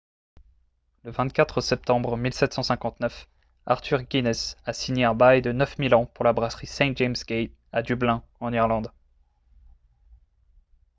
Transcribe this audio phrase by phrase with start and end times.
[1.03, 3.29] le 24 septembre 1759
[3.67, 7.13] arthur guinness a signé un bail de 9 000 ans pour la brasserie st james'
[7.27, 8.91] gate à dublin en irlande